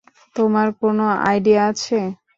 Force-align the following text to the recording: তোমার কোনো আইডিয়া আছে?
তোমার 0.35 0.67
কোনো 0.81 1.03
আইডিয়া 1.23 1.61
আছে? 1.71 1.99